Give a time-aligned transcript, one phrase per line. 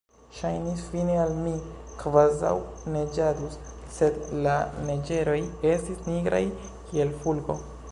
[0.35, 1.51] Ŝajnis fine al mi,
[1.99, 2.53] kvazaŭ
[2.95, 3.59] neĝadus,
[3.99, 4.57] sed la
[4.89, 5.39] neĝeroj
[5.75, 6.43] estis nigraj
[6.91, 7.63] kiel fulgo.